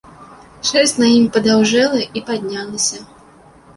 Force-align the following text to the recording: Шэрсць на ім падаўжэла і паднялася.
Шэрсць 0.69 0.93
на 1.03 1.09
ім 1.17 1.27
падаўжэла 1.37 2.01
і 2.07 2.19
паднялася. 2.31 3.07